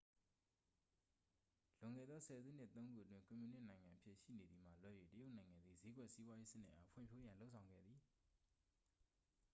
[1.79, 7.99] လွန်ခဲ့သော ဆယ်စုနှစ် သုံး ခုအတွင်း ကွန်မြူနစ်နိုင်ငံအဖြစ် ရှိနေသည်မှ လွဲ၍ တရုတ်နိုင်ငံသည် ဈေးကွက်စီးပွားရေးစနစ်အား ဖွံ့ဖြိုးရန် လုပ်ဆောင်ခဲ့သည်